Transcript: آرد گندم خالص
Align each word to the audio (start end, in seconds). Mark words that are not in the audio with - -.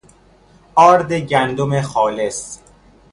آرد 0.75 1.13
گندم 1.19 1.81
خالص 1.81 2.59